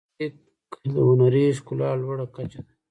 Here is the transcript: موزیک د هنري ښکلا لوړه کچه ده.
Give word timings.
موزیک 0.09 0.33
د 0.93 0.95
هنري 1.07 1.45
ښکلا 1.57 1.89
لوړه 2.01 2.25
کچه 2.35 2.59
ده. 2.65 2.73